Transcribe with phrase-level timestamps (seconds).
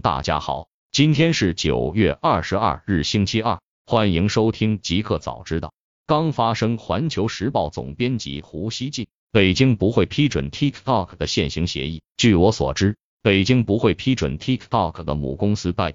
[0.00, 5.72] 大家好，今天是九月二十二日，星期二，欢迎收听极客早知道。
[6.06, 12.02] 刚发生，环球时报总编辑胡锡进，北京不会批准 TikTok 的现行协议。
[12.16, 15.92] 据我所知，北京不会批准 TikTok 的母公司 by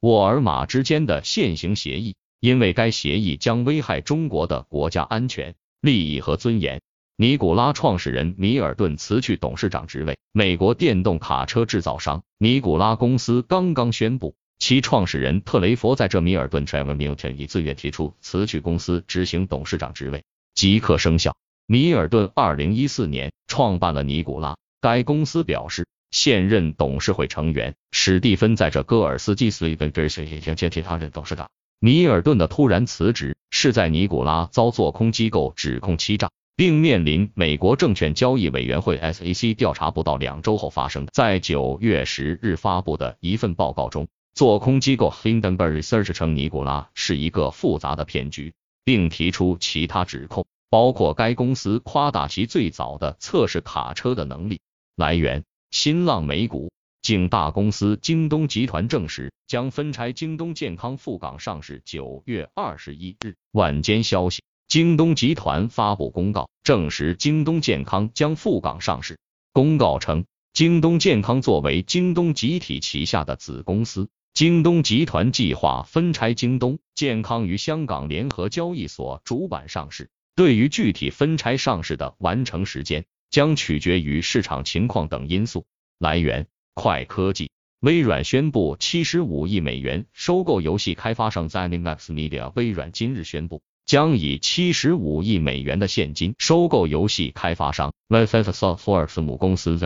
[0.00, 6.80] 沃尔玛之间的现行协议，因为该协议将危害中国的国家安全、利益和尊严。
[7.20, 10.16] 尼古拉创始人米尔顿辞去董事长职位。
[10.32, 21.36] 美国电动卡车制造商尼古拉公司刚刚宣布，其创始人特雷弗在这米尔顿 Trevor Milton 已自愿提出辞去公司执行董事长职位，即刻生效。
[21.66, 31.50] 米尔顿二零一四年创办了尼古拉，该公司表示，现任董事会成员史蒂芬在这戈尔斯基斯跟追随已经接替他任董事长。
[31.80, 36.30] 米尔顿的突然辞职是在尼古拉遭做空机构指控欺诈。
[36.60, 41.10] 并面临美国证券交易委员会 SEC 调查不到两周后发生的。
[41.14, 48.52] 在九月十日发布的一份报告中，做空机构 Hindenburg Research 称尼古拉是一个复杂的骗局，
[48.84, 54.60] 并提出其他指控，包括该公司夸大其最早的测试卡车的能力。
[54.96, 56.70] 来源：新浪美股。
[57.00, 61.80] 景大公司京东集团证实将分拆京东健康赴港上市。
[61.86, 64.42] 九月二十一日晚间消息。
[64.68, 69.18] 京东集团发布公告，证实京东健康将赴港上市。
[69.52, 80.10] 公告称，京东健康作为京东集体旗下的子公司，京东集团计划分拆京东健康于香港联合交易所主板上市。
[80.36, 85.66] 对于具体分拆上市的完成时间，将取决于市场情况等因素。
[85.98, 87.50] 来源：快科技。
[87.80, 92.52] 微软宣布七十五亿美元收购游戏开发商 ZeniMax Media。
[92.54, 93.60] 微软今日宣布。
[93.90, 99.76] 将以七十五亿美元的现金收购游戏开发商 Bethesda Softworks 母公司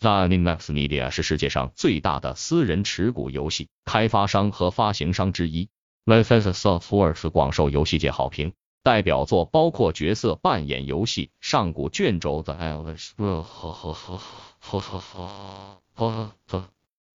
[0.00, 5.70] ZeniMax Media 是世界上最大的私人持股游戏开发商和发行商之一。
[6.04, 8.52] Bethesda Softworks 广受游戏界好评，
[8.84, 14.08] 代表作包括角色扮演游戏《上古卷轴》的 Elder Scrolls，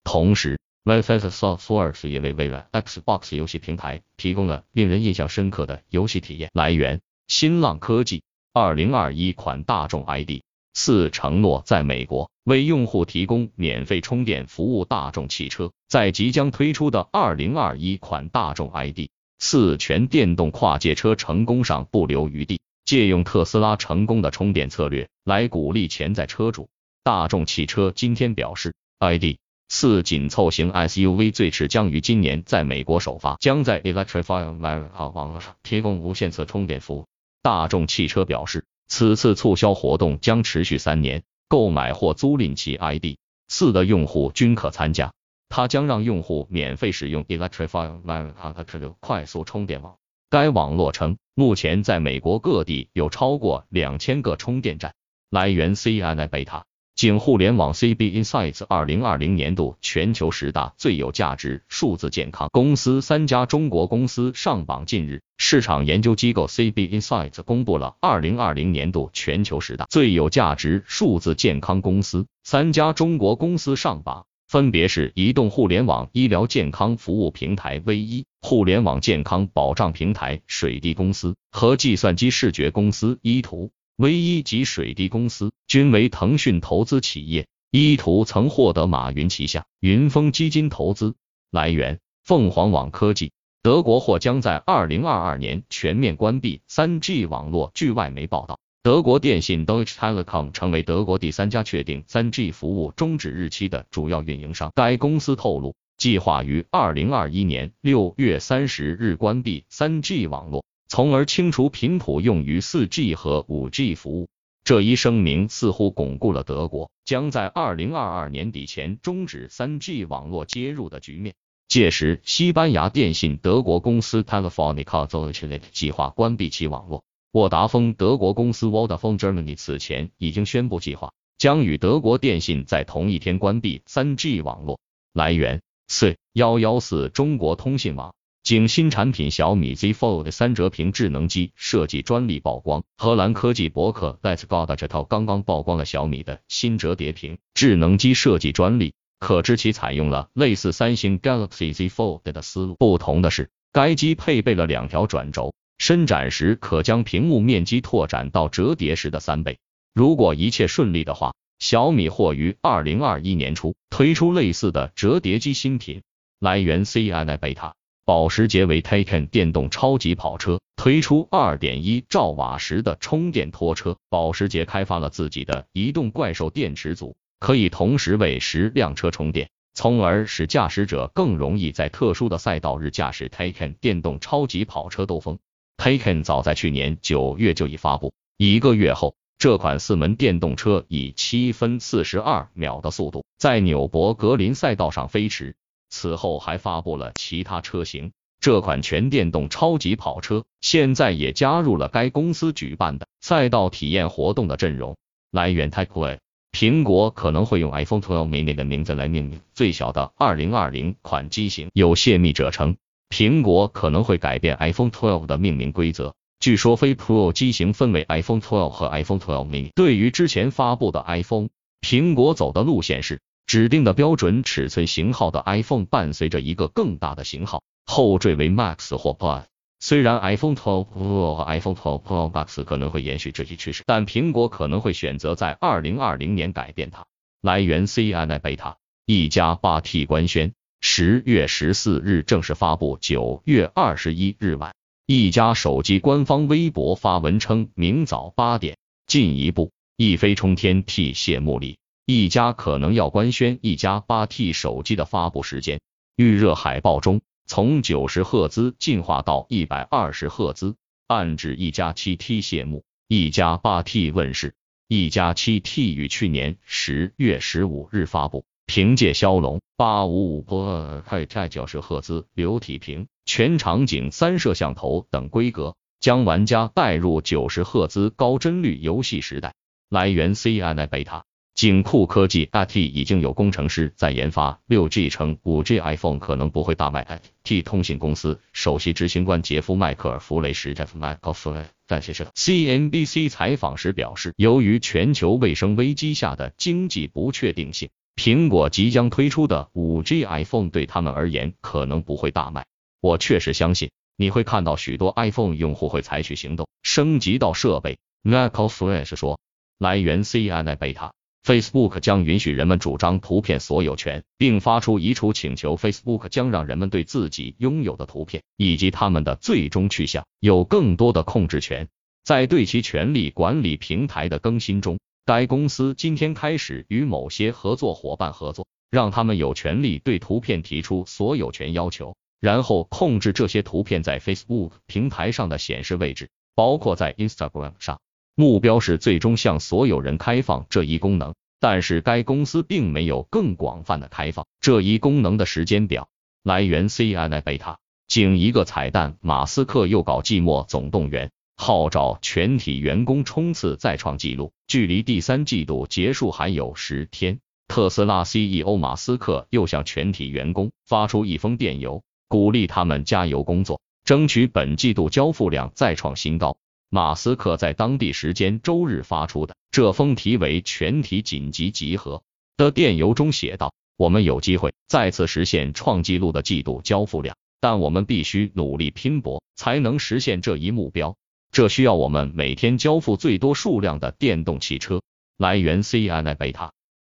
[0.03, 0.59] 同时。
[0.85, 6.51] Bethesda Softworks 也为微软 Xbox 游戏平台提供了令人印象深刻的游戏体验。
[6.55, 8.23] 来源：新浪科技。
[8.55, 10.41] 二零二一款大众 ID
[10.75, 14.85] 四承诺在美国为用户提供免费充电服务。
[14.85, 26.69] 大众汽车在即将推出的二零二一款大众 ID 四全电动跨界车成功上不留余地，借用特斯拉成功的充电策略来鼓励潜在车主。
[27.05, 29.37] 大众汽车今天表示，ID。
[29.69, 37.07] 四紧凑型 SUV 最迟将于今年在美国首发，将在 Electrify America 网络上提供无线次充电服务。
[37.43, 43.19] 大众汽车表示，此次促销活动将持续三年，购买或租赁其 ID
[43.49, 45.13] 四的用户均可参加。
[45.51, 49.97] 它将让用户免费使用 Electrify America 的快速充电网。
[50.31, 54.95] 该网络称，目前在美国各地有超过两千个充电站。
[55.31, 56.65] 来源：CNN 贝塔。
[56.99, 64.85] 仅互联网 CB Insights 二零二零年度全球十大最有价值数字健康公司，三家中国公司上榜。
[64.85, 83.71] 近日，市场研究机构 CB Insights 公布了二零二零年度全球十大最有价值数字健康公司，三家中国公司上榜，分别是移动互联网医疗健康服务平台 V 一、互联网健康保障平台水滴公司和计算机视觉公司依图。
[83.99, 91.17] 唯一及水滴公司均为腾讯投资企业，依图曾获得马云旗下云峰基金投资。
[91.51, 93.33] 来源：凤凰网科技。
[93.61, 97.73] 德国或将在二零二二年全面关闭三 G 网络。
[97.75, 104.71] 据外媒报道，德国电信 Deutsche Telekom 成为德国第三家确定三 G 服务终止日期的主要运营商。
[104.77, 110.65] 该公司透露，计划于二零二一年六月三十日关闭三 G 网络。
[110.89, 114.29] 从而清除频谱用于 4G 和 5G 服务。
[114.65, 121.35] 这一声明似乎巩固了德国将在2022年底前终止 3G 网络接入的局面。
[121.69, 127.05] 届时，西班牙电信德国公司 Telefonica Deutschland 计划关闭其网络。
[127.33, 134.81] 沃达丰德国公司 Vodafone Germany 此前已经宣布计划将与德国电信在同一天关闭 3G 网络。
[135.13, 138.15] 来源：C 幺幺四中国通信网。
[138.43, 152.77] 经新产品小米 Z Fold 三折屏智能机设计专利曝光，荷兰科技博客 Let's Go 的这套刚刚曝光了小米的新折叠屏智能机设计专利，可知其采用了类似三星 Galaxy Z Fold 的思路。
[152.79, 159.59] 不同的是，该机配备了两条转轴，伸展时可将屏幕面积拓展到折叠时的三倍。
[159.93, 166.01] 如果一切顺利的话，小米或于二零二一年初推出类似的折叠机新品。
[166.41, 167.75] 来源 CNN 贝塔。
[168.09, 173.99] 保时捷为 Taycan 电动超级跑车推出二点一兆瓦时的充电拖车。
[174.09, 185.39] 保时捷开发了自己的移动怪兽电池组，可以同时为十辆车充电，从而使驾驶者更容易在特殊的赛道日驾驶 Taycan 电动超级跑车兜风。
[185.77, 195.57] Taycan 早在去年九月就已发布，一个月后，这款四门电动车以七分四十二秒的速度在纽博格林赛道上飞驰。
[195.91, 198.13] 此后还发布了其他车型。
[198.41, 204.97] 这款全电动超级跑车现在也加入了该公司举办的赛道体验活动的阵容。
[205.31, 206.19] 来源 TechWay。
[206.51, 211.69] 苹果可能会用 iPhone 12 mini 的名字来命名最小的2020款机型。
[211.75, 212.77] 有泄密者称，
[213.11, 216.15] 苹果可能会改变 iPhone 12的命名规则。
[216.41, 219.71] 据说非 Pro 机型分为 iPhone 12和 iPhone 12 mini。
[219.75, 221.49] 对于之前发布的 iPhone，
[221.83, 223.21] 苹果走的路线是。
[223.49, 229.45] 指定的标准尺寸型号的 iPhone 伴随着一个更大的型号，后缀为 Max 或 Plus。
[229.81, 237.07] 虽然 iPhone 12 Pro 和 iPhone 12 Pro Max 可能会延续这一趋势，但苹果可能会选择在2020年改变它。
[237.41, 238.77] 来源 CNN 贝塔。
[239.07, 240.53] 一加八 T 官宣，
[240.83, 244.75] 十月十四日正式发布，九月二十一日晚，
[245.07, 251.79] 一加手机官方微博发文称，明早八点，进一步，一飞冲天 T 谢幕礼。
[252.11, 255.79] 一加可能要官宣一加八 T 手机的发布时间。
[256.17, 260.75] 预热海报中，从九十赫兹进化到一百二十赫兹，
[261.07, 264.55] 暗指一加七 T 谢幕，一加八 T 问世。
[264.89, 279.53] 一加七 T 于去年十月十五日发布，凭借骁龙八五五 Pro 在九十赫兹流体屏、全场景三摄像头等规格，将玩家带入九十赫兹高帧率游戏时代。
[279.91, 281.27] 来源 CNN 贝塔。
[281.59, 287.21] 景酷科技 IT 已经有工程师在研发六 G 乘五 G iPhone 可能不会大卖。
[287.43, 302.67] IT 通信公司首席执行官杰夫迈克尔弗雷什 Jeff Michael 在接受 CNBC 采访时表示，由于全球卫生危机下的经济不确定性，苹果即将推出的五 G iPhone 对他们而言可能不会大卖。
[303.01, 307.99] 我确实相信你会看到许多 iPhone 用户会采取行动升级到设备。
[308.23, 309.41] Michael Fresh 说。
[309.79, 311.13] 来源 CNN 贝塔。
[311.49, 315.79] Facebook 将允许人们主张图片所有权，并发出移除请求。
[315.79, 321.89] Facebook 将让人们对自己拥有的图片以及他们的最终去向有更多的控制权。
[322.23, 337.99] 在对其权力管理平台的更新中，该公司今天开始与某些合作伙伴合作，让他们有权利对图片提出所有权要求，然后控制这些图片在 Facebook 平台上的显示位置，包括在 Instagram 上。
[338.41, 346.09] 目标是最终向所有人开放这一功能，但是该公司并没有更广泛的开放这一功能的时间表。
[346.45, 347.79] 来源 CNN 贝塔。
[348.07, 354.53] 仅一个彩蛋，马斯克又搞寂寞总动员，号召全体员工冲刺再创纪录。
[354.69, 366.57] 距离第三季度结束还有十天，特斯拉 CEO 马斯克又向全体员工发出一封电邮，鼓励他们加油工作，争取本季度交付量再创新高。
[366.91, 372.23] 马斯克在当地时间周日发出的这封题为“全体紧急集合”
[372.57, 381.15] 的电邮中写道：“我们有机会再次实现创纪录的季度交付量，但我们必须努力拼搏才能实现这一目标。
[381.53, 385.03] 这需要我们每天交付最多数量的电动汽车。”
[385.37, 386.73] 来源：CNN 贝塔。